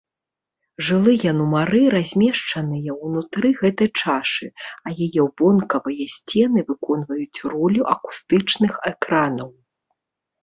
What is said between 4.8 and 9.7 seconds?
а яе вонкавыя сцены выконваюць ролю акустычных экранаў.